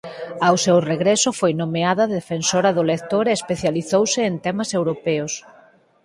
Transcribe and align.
Ao 0.47 0.55
seu 0.65 0.77
regreso 0.91 1.29
foi 1.39 1.53
nomeada 1.61 2.11
Defensora 2.19 2.69
do 2.77 2.83
Lector 2.91 3.25
e 3.27 3.33
especializouse 3.39 4.21
en 4.29 4.35
temas 4.45 4.69
europeos. 4.79 5.33